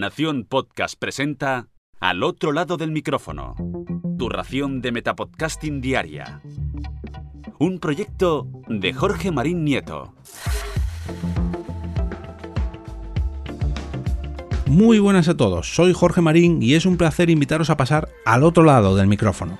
Nación 0.00 0.46
Podcast 0.48 0.94
presenta 0.98 1.68
Al 2.00 2.22
otro 2.22 2.52
lado 2.52 2.78
del 2.78 2.90
micrófono. 2.90 3.54
Tu 4.18 4.30
ración 4.30 4.80
de 4.80 4.92
Metapodcasting 4.92 5.82
Diaria. 5.82 6.40
Un 7.58 7.78
proyecto 7.80 8.48
de 8.66 8.94
Jorge 8.94 9.30
Marín 9.30 9.62
Nieto. 9.62 10.14
Muy 14.64 15.00
buenas 15.00 15.28
a 15.28 15.36
todos, 15.36 15.74
soy 15.74 15.92
Jorge 15.92 16.22
Marín 16.22 16.62
y 16.62 16.76
es 16.76 16.86
un 16.86 16.96
placer 16.96 17.28
invitaros 17.28 17.68
a 17.68 17.76
pasar 17.76 18.08
al 18.24 18.44
otro 18.44 18.64
lado 18.64 18.96
del 18.96 19.06
micrófono. 19.06 19.58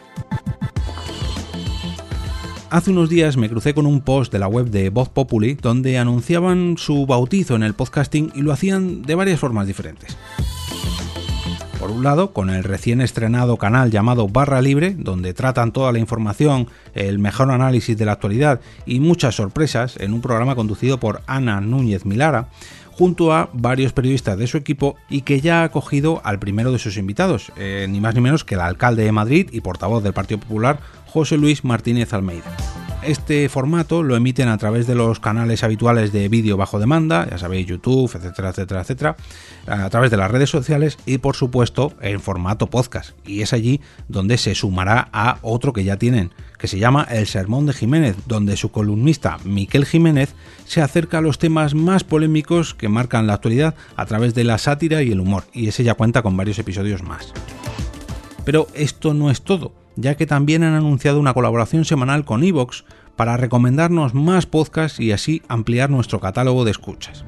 Hace 2.71 2.93
unos 2.93 3.11
días 3.11 3.37
me 3.37 3.51
crucé 3.51 3.75
con 3.75 3.85
un 3.85 4.01
post 4.01 4.33
de 4.33 4.39
la 4.39 4.47
web 4.47 4.71
de 4.71 4.91
Voz 4.91 5.09
Populi 5.09 5.55
donde 5.55 5.99
anunciaban 5.99 6.77
su 6.79 7.05
bautizo 7.05 7.57
en 7.57 7.65
el 7.65 7.75
podcasting 7.75 8.31
y 8.37 8.43
lo 8.43 8.53
hacían 8.53 9.03
de 9.03 9.17
varias 9.17 9.41
formas 9.41 9.67
diferentes. 9.67 10.17
Por 11.81 11.91
un 11.91 12.05
lado, 12.05 12.33
con 12.33 12.49
el 12.49 12.63
recién 12.63 13.01
estrenado 13.01 13.57
canal 13.57 13.91
llamado 13.91 14.29
Barra 14.29 14.63
Libre, 14.63 14.95
donde 14.97 15.35
tratan 15.35 15.73
toda 15.73 15.91
la 15.91 15.99
información, 15.99 16.69
el 16.95 17.19
mejor 17.19 17.51
análisis 17.51 17.99
de 17.99 18.05
la 18.05 18.13
actualidad 18.13 18.61
y 18.87 19.01
muchas 19.01 19.35
sorpresas 19.35 19.97
en 19.99 20.13
un 20.13 20.21
programa 20.21 20.55
conducido 20.55 21.01
por 21.01 21.23
Ana 21.27 21.61
Núñez 21.61 22.07
Milara, 22.07 22.51
junto 23.01 23.33
a 23.33 23.49
varios 23.55 23.95
periodistas 23.95 24.37
de 24.37 24.47
su 24.47 24.59
equipo 24.59 24.95
y 25.09 25.23
que 25.23 25.41
ya 25.41 25.63
ha 25.63 25.65
acogido 25.65 26.21
al 26.23 26.39
primero 26.39 26.71
de 26.71 26.79
sus 26.79 26.99
invitados, 26.99 27.51
eh, 27.57 27.87
ni 27.89 27.99
más 27.99 28.15
ni 28.15 28.21
menos 28.21 28.45
que 28.45 28.57
el 28.57 28.61
alcalde 28.61 29.05
de 29.05 29.11
Madrid 29.11 29.49
y 29.53 29.63
portavoz 29.63 30.03
del 30.05 30.13
Partido 30.13 30.41
Popular, 30.41 30.81
José 31.07 31.39
Luis 31.39 31.65
Martínez 31.65 32.13
Almeida. 32.13 32.55
Este 33.03 33.49
formato 33.49 34.03
lo 34.03 34.15
emiten 34.15 34.49
a 34.49 34.59
través 34.59 34.87
de 34.87 34.95
los 34.95 35.21
canales 35.21 35.65
habituales 35.65 36.13
de 36.13 36.29
vídeo 36.29 36.59
bajo 36.59 36.79
demanda, 36.79 37.27
ya 37.31 37.39
sabéis, 37.39 37.67
YouTube, 37.67 38.15
etcétera, 38.15 38.51
etcétera, 38.51 38.83
etcétera, 38.83 39.17
a 39.67 39.89
través 39.89 40.11
de 40.11 40.19
las 40.19 40.31
redes 40.31 40.51
sociales 40.51 40.99
y 41.07 41.17
por 41.17 41.35
supuesto 41.35 41.95
en 42.03 42.21
formato 42.21 42.67
podcast. 42.69 43.13
Y 43.27 43.41
es 43.41 43.55
allí 43.55 43.81
donde 44.09 44.37
se 44.37 44.55
sumará 44.55 45.09
a 45.15 45.39
otro 45.41 45.73
que 45.73 45.83
ya 45.83 45.97
tienen, 45.97 46.31
que 46.59 46.69
se 46.69 46.79
llama 46.79 47.07
El 47.11 47.27
Sermón 47.27 47.65
de 47.65 47.73
Jiménez, 47.73 48.17
donde 48.27 48.59
su 48.59 48.71
columnista 48.71 49.39
Miquel 49.45 49.87
Jiménez 49.87 50.35
se 50.67 50.83
acerca 50.83 51.19
a 51.19 51.23
los 51.23 51.39
temas 51.39 51.75
más 51.75 52.05
polémicos 52.05 52.75
que 52.75 52.91
marcan 52.91 53.27
la 53.27 53.33
actualidad 53.33 53.75
a 53.97 54.05
través 54.05 54.35
de 54.35 54.45
la 54.45 54.59
sátira 54.59 55.03
y 55.03 55.11
el 55.11 55.21
humor, 55.21 55.45
y 55.55 55.69
ese 55.69 55.85
ya 55.85 55.95
cuenta 55.95 56.21
con 56.21 56.37
varios 56.37 56.59
episodios 56.59 57.03
más. 57.03 57.33
Pero 58.45 58.67
esto 58.75 59.15
no 59.15 59.31
es 59.31 59.41
todo 59.41 59.80
ya 60.01 60.17
que 60.17 60.27
también 60.27 60.63
han 60.63 60.75
anunciado 60.75 61.21
una 61.21 61.35
colaboración 61.35 61.85
semanal 61.85 62.25
con 62.25 62.43
Evox 62.43 62.85
para 63.17 63.37
recomendarnos 63.37 64.15
más 64.15 64.47
podcasts 64.47 64.99
y 65.01 65.13
así 65.13 65.43
ampliar 65.49 65.91
nuestro 65.91 66.21
catálogo 66.21 66.65
de 66.65 66.71
escuchas. 66.71 67.25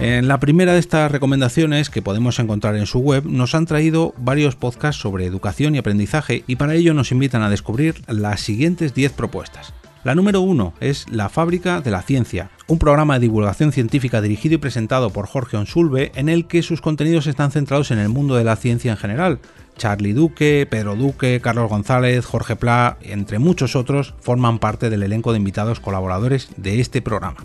En 0.00 0.28
la 0.28 0.40
primera 0.40 0.72
de 0.72 0.78
estas 0.78 1.12
recomendaciones 1.12 1.90
que 1.90 2.00
podemos 2.00 2.38
encontrar 2.38 2.74
en 2.76 2.86
su 2.86 3.00
web 3.00 3.24
nos 3.26 3.54
han 3.54 3.66
traído 3.66 4.14
varios 4.16 4.56
podcasts 4.56 5.00
sobre 5.00 5.26
educación 5.26 5.74
y 5.74 5.78
aprendizaje 5.78 6.42
y 6.46 6.56
para 6.56 6.74
ello 6.74 6.94
nos 6.94 7.12
invitan 7.12 7.42
a 7.42 7.50
descubrir 7.50 8.02
las 8.08 8.40
siguientes 8.40 8.94
10 8.94 9.12
propuestas. 9.12 9.74
La 10.02 10.14
número 10.14 10.40
1 10.40 10.72
es 10.80 11.04
La 11.10 11.28
Fábrica 11.28 11.82
de 11.82 11.90
la 11.90 12.00
Ciencia, 12.00 12.50
un 12.66 12.78
programa 12.78 13.14
de 13.14 13.20
divulgación 13.20 13.70
científica 13.70 14.22
dirigido 14.22 14.54
y 14.54 14.58
presentado 14.58 15.10
por 15.10 15.26
Jorge 15.26 15.58
Onsulve 15.58 16.10
en 16.14 16.30
el 16.30 16.46
que 16.46 16.62
sus 16.62 16.80
contenidos 16.80 17.26
están 17.26 17.50
centrados 17.50 17.90
en 17.90 17.98
el 17.98 18.08
mundo 18.08 18.34
de 18.34 18.44
la 18.44 18.56
ciencia 18.56 18.92
en 18.92 18.96
general, 18.96 19.40
Charlie 19.76 20.14
Duque, 20.14 20.66
Pedro 20.70 20.96
Duque, 20.96 21.40
Carlos 21.42 21.68
González, 21.68 22.24
Jorge 22.24 22.56
Pla, 22.56 22.96
entre 23.02 23.38
muchos 23.38 23.76
otros, 23.76 24.14
forman 24.20 24.58
parte 24.58 24.88
del 24.88 25.02
elenco 25.02 25.32
de 25.32 25.38
invitados 25.38 25.80
colaboradores 25.80 26.48
de 26.56 26.80
este 26.80 27.02
programa. 27.02 27.44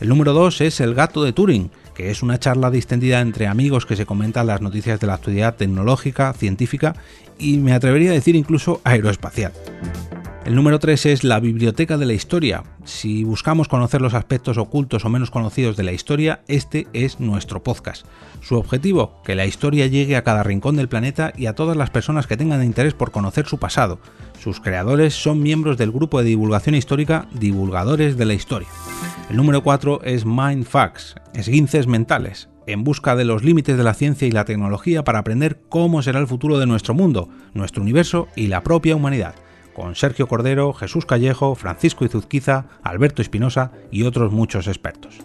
El 0.00 0.08
número 0.08 0.32
2 0.32 0.60
es 0.60 0.78
El 0.78 0.94
gato 0.94 1.24
de 1.24 1.32
Turing, 1.32 1.72
que 1.92 2.12
es 2.12 2.22
una 2.22 2.38
charla 2.38 2.70
distendida 2.70 3.20
entre 3.20 3.48
amigos 3.48 3.84
que 3.84 3.96
se 3.96 4.06
comentan 4.06 4.46
las 4.46 4.60
noticias 4.60 5.00
de 5.00 5.08
la 5.08 5.14
actualidad 5.14 5.56
tecnológica, 5.56 6.32
científica 6.34 6.94
y 7.36 7.56
me 7.56 7.72
atrevería 7.72 8.10
a 8.10 8.14
decir 8.14 8.36
incluso 8.36 8.80
aeroespacial. 8.84 9.52
El 10.46 10.54
número 10.54 10.78
3 10.78 11.06
es 11.06 11.24
la 11.24 11.40
Biblioteca 11.40 11.98
de 11.98 12.06
la 12.06 12.12
Historia. 12.12 12.62
Si 12.84 13.24
buscamos 13.24 13.66
conocer 13.66 14.00
los 14.00 14.14
aspectos 14.14 14.58
ocultos 14.58 15.04
o 15.04 15.08
menos 15.08 15.32
conocidos 15.32 15.76
de 15.76 15.82
la 15.82 15.90
historia, 15.90 16.42
este 16.46 16.86
es 16.92 17.18
nuestro 17.18 17.64
podcast. 17.64 18.06
Su 18.42 18.54
objetivo, 18.54 19.20
que 19.24 19.34
la 19.34 19.44
historia 19.44 19.88
llegue 19.88 20.14
a 20.14 20.22
cada 20.22 20.44
rincón 20.44 20.76
del 20.76 20.88
planeta 20.88 21.32
y 21.36 21.46
a 21.46 21.56
todas 21.56 21.76
las 21.76 21.90
personas 21.90 22.28
que 22.28 22.36
tengan 22.36 22.62
interés 22.62 22.94
por 22.94 23.10
conocer 23.10 23.46
su 23.46 23.58
pasado. 23.58 23.98
Sus 24.38 24.60
creadores 24.60 25.14
son 25.14 25.42
miembros 25.42 25.78
del 25.78 25.90
grupo 25.90 26.20
de 26.20 26.28
divulgación 26.28 26.76
histórica 26.76 27.26
Divulgadores 27.32 28.16
de 28.16 28.26
la 28.26 28.34
Historia. 28.34 28.68
El 29.28 29.38
número 29.38 29.64
4 29.64 30.02
es 30.04 30.24
Mindfax, 30.24 31.16
esguinces 31.34 31.88
mentales, 31.88 32.48
en 32.68 32.84
busca 32.84 33.16
de 33.16 33.24
los 33.24 33.42
límites 33.42 33.76
de 33.76 33.82
la 33.82 33.94
ciencia 33.94 34.28
y 34.28 34.30
la 34.30 34.44
tecnología 34.44 35.02
para 35.02 35.18
aprender 35.18 35.58
cómo 35.68 36.02
será 36.02 36.20
el 36.20 36.28
futuro 36.28 36.60
de 36.60 36.66
nuestro 36.66 36.94
mundo, 36.94 37.30
nuestro 37.52 37.82
universo 37.82 38.28
y 38.36 38.46
la 38.46 38.62
propia 38.62 38.94
humanidad 38.94 39.34
con 39.76 39.94
Sergio 39.94 40.26
Cordero, 40.26 40.72
Jesús 40.72 41.04
Callejo, 41.04 41.54
Francisco 41.54 42.06
Izuzquiza, 42.06 42.64
Alberto 42.82 43.20
Espinosa 43.20 43.72
y 43.90 44.04
otros 44.04 44.32
muchos 44.32 44.68
expertos. 44.68 45.18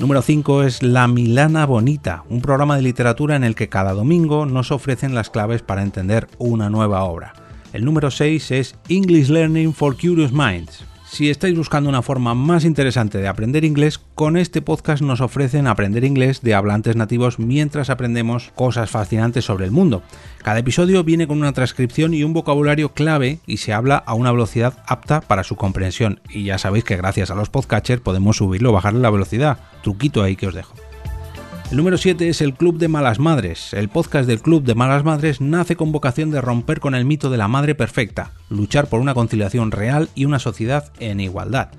Número 0.00 0.20
5 0.20 0.64
es 0.64 0.82
La 0.82 1.06
Milana 1.06 1.66
Bonita, 1.66 2.24
un 2.28 2.40
programa 2.42 2.74
de 2.74 2.82
literatura 2.82 3.36
en 3.36 3.44
el 3.44 3.54
que 3.54 3.68
cada 3.68 3.92
domingo 3.92 4.46
nos 4.46 4.72
ofrecen 4.72 5.14
las 5.14 5.30
claves 5.30 5.62
para 5.62 5.84
entender 5.84 6.26
una 6.38 6.70
nueva 6.70 7.04
obra. 7.04 7.34
El 7.72 7.84
número 7.84 8.10
6 8.10 8.50
es 8.50 8.74
English 8.88 9.28
Learning 9.28 9.72
for 9.72 9.94
Curious 9.94 10.32
Minds, 10.32 10.84
si 11.10 11.28
estáis 11.28 11.56
buscando 11.56 11.88
una 11.88 12.02
forma 12.02 12.34
más 12.34 12.64
interesante 12.64 13.18
de 13.18 13.26
aprender 13.26 13.64
inglés, 13.64 13.98
con 14.14 14.36
este 14.36 14.62
podcast 14.62 15.02
nos 15.02 15.20
ofrecen 15.20 15.66
aprender 15.66 16.04
inglés 16.04 16.40
de 16.40 16.54
hablantes 16.54 16.94
nativos 16.94 17.40
mientras 17.40 17.90
aprendemos 17.90 18.52
cosas 18.54 18.90
fascinantes 18.90 19.44
sobre 19.44 19.64
el 19.64 19.72
mundo. 19.72 20.02
Cada 20.42 20.60
episodio 20.60 21.02
viene 21.02 21.26
con 21.26 21.38
una 21.38 21.52
transcripción 21.52 22.14
y 22.14 22.22
un 22.22 22.32
vocabulario 22.32 22.92
clave 22.92 23.40
y 23.44 23.56
se 23.56 23.72
habla 23.72 23.96
a 23.96 24.14
una 24.14 24.30
velocidad 24.30 24.78
apta 24.86 25.20
para 25.20 25.42
su 25.42 25.56
comprensión. 25.56 26.20
Y 26.30 26.44
ya 26.44 26.58
sabéis 26.58 26.84
que 26.84 26.96
gracias 26.96 27.30
a 27.30 27.34
los 27.34 27.50
podcatchers 27.50 28.02
podemos 28.02 28.36
subirlo 28.36 28.70
o 28.70 28.74
bajarle 28.74 29.00
la 29.00 29.10
velocidad. 29.10 29.58
Truquito 29.82 30.22
ahí 30.22 30.36
que 30.36 30.46
os 30.46 30.54
dejo. 30.54 30.74
El 31.70 31.76
número 31.76 31.98
7 31.98 32.28
es 32.28 32.40
el 32.40 32.54
Club 32.54 32.78
de 32.78 32.88
Malas 32.88 33.20
Madres. 33.20 33.74
El 33.74 33.88
podcast 33.88 34.26
del 34.26 34.42
Club 34.42 34.64
de 34.64 34.74
Malas 34.74 35.04
Madres 35.04 35.40
nace 35.40 35.76
con 35.76 35.92
vocación 35.92 36.32
de 36.32 36.40
romper 36.40 36.80
con 36.80 36.96
el 36.96 37.04
mito 37.04 37.30
de 37.30 37.36
la 37.36 37.46
madre 37.46 37.76
perfecta, 37.76 38.32
luchar 38.48 38.88
por 38.88 39.00
una 39.00 39.14
conciliación 39.14 39.70
real 39.70 40.08
y 40.16 40.24
una 40.24 40.40
sociedad 40.40 40.90
en 40.98 41.20
igualdad. 41.20 41.70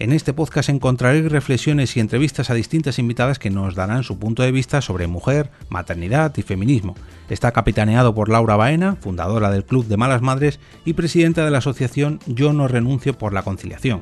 En 0.00 0.12
este 0.12 0.32
podcast 0.32 0.68
encontraréis 0.68 1.30
reflexiones 1.30 1.96
y 1.96 2.00
entrevistas 2.00 2.50
a 2.50 2.54
distintas 2.54 2.98
invitadas 2.98 3.38
que 3.38 3.50
nos 3.50 3.76
darán 3.76 4.02
su 4.02 4.18
punto 4.18 4.42
de 4.42 4.50
vista 4.50 4.80
sobre 4.80 5.06
mujer, 5.06 5.52
maternidad 5.68 6.36
y 6.36 6.42
feminismo. 6.42 6.96
Está 7.30 7.52
capitaneado 7.52 8.16
por 8.16 8.28
Laura 8.28 8.56
Baena, 8.56 8.96
fundadora 8.96 9.52
del 9.52 9.64
Club 9.64 9.86
de 9.86 9.96
Malas 9.96 10.22
Madres 10.22 10.58
y 10.84 10.94
presidenta 10.94 11.44
de 11.44 11.52
la 11.52 11.58
asociación 11.58 12.18
Yo 12.26 12.52
no 12.52 12.66
renuncio 12.66 13.16
por 13.16 13.32
la 13.32 13.42
conciliación. 13.42 14.00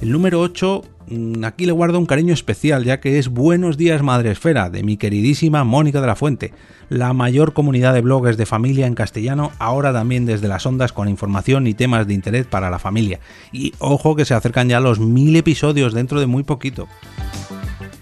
El 0.00 0.10
número 0.10 0.40
8 0.40 0.82
Mm, 0.82 0.97
aquí 1.44 1.66
le 1.66 1.72
guardo 1.72 1.98
un 1.98 2.06
cariño 2.06 2.34
especial, 2.34 2.84
ya 2.84 3.00
que 3.00 3.18
es 3.18 3.28
Buenos 3.28 3.76
días 3.76 4.02
Madre 4.02 4.30
Esfera, 4.30 4.70
de 4.70 4.82
mi 4.82 4.96
queridísima 4.96 5.64
Mónica 5.64 6.00
de 6.00 6.06
la 6.06 6.16
Fuente, 6.16 6.52
la 6.88 7.12
mayor 7.12 7.52
comunidad 7.52 7.94
de 7.94 8.00
bloggers 8.00 8.36
de 8.36 8.46
familia 8.46 8.86
en 8.86 8.94
castellano, 8.94 9.52
ahora 9.58 9.92
también 9.92 10.26
desde 10.26 10.48
las 10.48 10.66
ondas 10.66 10.92
con 10.92 11.08
información 11.08 11.66
y 11.66 11.74
temas 11.74 12.06
de 12.06 12.14
interés 12.14 12.46
para 12.46 12.70
la 12.70 12.78
familia. 12.78 13.20
Y 13.52 13.74
ojo 13.78 14.16
que 14.16 14.24
se 14.24 14.34
acercan 14.34 14.68
ya 14.68 14.80
los 14.80 15.00
mil 15.00 15.34
episodios 15.36 15.94
dentro 15.94 16.20
de 16.20 16.26
muy 16.26 16.42
poquito. 16.42 16.88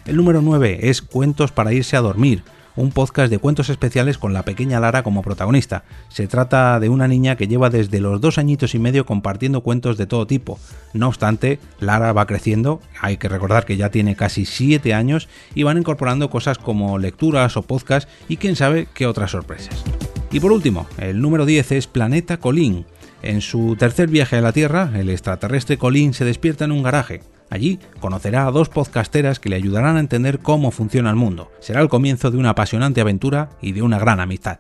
El 0.05 0.17
número 0.17 0.41
9 0.41 0.81
es 0.83 1.03
Cuentos 1.03 1.53
para 1.53 1.73
irse 1.73 1.97
a 1.97 2.01
dormir, 2.01 2.43
un 2.77 2.93
podcast 2.93 3.31
de 3.31 3.39
cuentos 3.39 3.71
especiales 3.71 4.19
con 4.19 4.33
la 4.33 4.45
pequeña 4.45 4.81
Lara 4.81 5.03
como 5.03 5.23
protagonista. 5.23 5.85
Se 6.09 6.29
trata 6.29 6.79
de 6.79 6.89
una 6.89 7.09
niña 7.09 7.37
que 7.37 7.49
lleva 7.49 7.71
desde 7.71 8.01
los 8.01 8.21
dos 8.21 8.39
añitos 8.39 8.75
y 8.75 8.79
medio 8.79 9.07
compartiendo 9.07 9.63
cuentos 9.63 9.97
de 9.97 10.07
todo 10.07 10.27
tipo. 10.27 10.59
No 10.93 11.09
obstante, 11.09 11.59
Lara 11.81 12.13
va 12.13 12.27
creciendo, 12.27 12.81
hay 13.01 13.17
que 13.17 13.29
recordar 13.29 13.65
que 13.65 13.77
ya 13.77 13.91
tiene 13.91 14.17
casi 14.17 14.45
7 14.45 14.95
años 14.95 15.29
y 15.55 15.63
van 15.63 15.79
incorporando 15.79 16.31
cosas 16.31 16.59
como 16.59 16.99
lecturas 16.99 17.57
o 17.57 17.63
podcasts 17.63 18.11
y 18.29 18.37
quién 18.37 18.57
sabe 18.57 18.89
qué 18.95 19.07
otras 19.07 19.31
sorpresas. 19.31 19.83
Y 20.31 20.41
por 20.41 20.53
último, 20.53 20.87
el 20.99 21.21
número 21.21 21.47
10 21.47 21.73
es 21.73 21.87
Planeta 21.87 22.39
Colín. 22.39 22.85
En 23.23 23.41
su 23.41 23.77
tercer 23.77 24.09
viaje 24.09 24.37
a 24.37 24.41
la 24.41 24.53
Tierra, 24.53 24.91
el 24.95 25.09
extraterrestre 25.09 25.79
Colin 25.79 26.15
se 26.15 26.25
despierta 26.25 26.65
en 26.65 26.73
un 26.73 26.83
garaje. 26.83 27.23
Allí 27.51 27.79
conocerá 28.01 28.47
a 28.47 28.51
dos 28.51 28.69
podcasteras 28.69 29.39
que 29.39 29.49
le 29.49 29.57
ayudarán 29.57 29.97
a 29.97 30.01
entender 30.01 30.41
cómo 30.41 30.71
funciona 30.71 31.11
el 31.11 31.17
mundo. 31.17 31.51
Será 31.61 31.81
el 31.81 31.89
comienzo 31.89 32.31
de 32.31 32.39
una 32.39 32.51
apasionante 32.51 33.01
aventura 33.01 33.51
y 33.61 33.73
de 33.73 33.83
una 33.83 33.99
gran 33.99 34.21
amistad. 34.21 34.59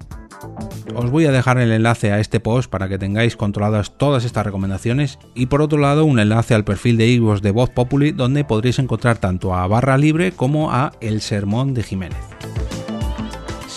Os 0.94 1.10
voy 1.10 1.26
a 1.26 1.32
dejar 1.32 1.58
el 1.58 1.72
enlace 1.72 2.12
a 2.12 2.20
este 2.20 2.40
post 2.40 2.70
para 2.70 2.88
que 2.88 2.98
tengáis 2.98 3.36
controladas 3.36 3.96
todas 3.96 4.24
estas 4.24 4.46
recomendaciones 4.46 5.18
y 5.34 5.46
por 5.46 5.62
otro 5.62 5.78
lado 5.78 6.04
un 6.04 6.18
enlace 6.18 6.54
al 6.54 6.64
perfil 6.64 6.96
de 6.96 7.08
Ivos 7.08 7.42
de 7.42 7.50
Voz 7.50 7.70
Populi 7.70 8.12
donde 8.12 8.44
podréis 8.44 8.78
encontrar 8.78 9.18
tanto 9.18 9.54
a 9.54 9.66
Barra 9.66 9.98
Libre 9.98 10.32
como 10.32 10.70
a 10.70 10.92
El 11.00 11.20
Sermón 11.20 11.74
de 11.74 11.82
Jiménez. 11.82 12.35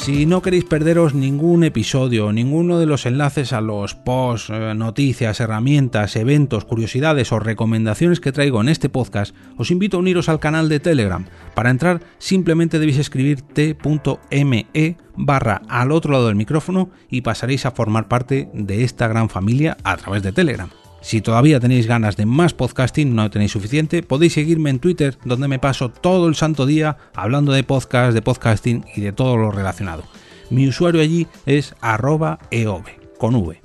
Si 0.09 0.25
no 0.25 0.41
queréis 0.41 0.65
perderos 0.65 1.13
ningún 1.13 1.63
episodio, 1.63 2.31
ninguno 2.33 2.79
de 2.79 2.87
los 2.87 3.05
enlaces 3.05 3.53
a 3.53 3.61
los 3.61 3.93
posts, 3.93 4.49
eh, 4.49 4.73
noticias, 4.73 5.39
herramientas, 5.39 6.15
eventos, 6.15 6.65
curiosidades 6.65 7.31
o 7.31 7.37
recomendaciones 7.37 8.19
que 8.19 8.31
traigo 8.31 8.59
en 8.59 8.69
este 8.69 8.89
podcast, 8.89 9.35
os 9.55 9.69
invito 9.69 9.97
a 9.97 9.99
uniros 9.99 10.27
al 10.27 10.39
canal 10.39 10.67
de 10.67 10.79
Telegram. 10.79 11.27
Para 11.53 11.69
entrar 11.69 12.01
simplemente 12.17 12.79
debéis 12.79 12.97
escribir 12.97 13.43
t.me 13.43 14.97
barra 15.15 15.61
al 15.69 15.91
otro 15.91 16.13
lado 16.13 16.25
del 16.25 16.35
micrófono 16.35 16.89
y 17.07 17.21
pasaréis 17.21 17.67
a 17.67 17.71
formar 17.71 18.07
parte 18.07 18.49
de 18.51 18.83
esta 18.83 19.07
gran 19.07 19.29
familia 19.29 19.77
a 19.83 19.95
través 19.95 20.23
de 20.23 20.31
Telegram. 20.31 20.71
Si 21.01 21.21
todavía 21.21 21.59
tenéis 21.59 21.87
ganas 21.87 22.17
de 22.17 22.25
más 22.25 22.53
podcasting, 22.53 23.15
no 23.15 23.29
tenéis 23.29 23.51
suficiente, 23.51 24.03
podéis 24.03 24.33
seguirme 24.33 24.69
en 24.69 24.79
Twitter, 24.79 25.17
donde 25.23 25.47
me 25.47 25.59
paso 25.59 25.89
todo 25.89 26.27
el 26.27 26.35
santo 26.35 26.65
día 26.65 26.97
hablando 27.15 27.53
de 27.53 27.63
podcast, 27.63 28.13
de 28.13 28.21
podcasting 28.21 28.85
y 28.95 29.01
de 29.01 29.13
todo 29.13 29.37
lo 29.37 29.51
relacionado. 29.51 30.03
Mi 30.49 30.67
usuario 30.67 31.01
allí 31.01 31.27
es 31.45 31.73
arroba 31.79 32.39
eove, 32.51 32.99
con 33.17 33.35
V. 33.35 33.61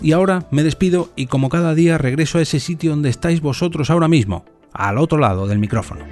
Y 0.00 0.12
ahora 0.12 0.46
me 0.50 0.62
despido 0.62 1.10
y 1.16 1.26
como 1.26 1.48
cada 1.48 1.74
día 1.74 1.98
regreso 1.98 2.38
a 2.38 2.42
ese 2.42 2.60
sitio 2.60 2.90
donde 2.90 3.10
estáis 3.10 3.40
vosotros 3.40 3.90
ahora 3.90 4.08
mismo, 4.08 4.44
al 4.72 4.98
otro 4.98 5.18
lado 5.18 5.46
del 5.46 5.58
micrófono. 5.58 6.04